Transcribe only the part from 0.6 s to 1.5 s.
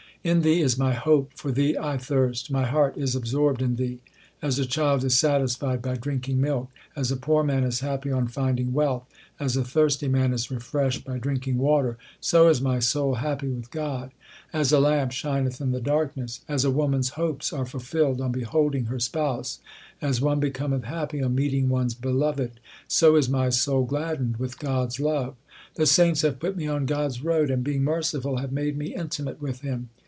is my hope,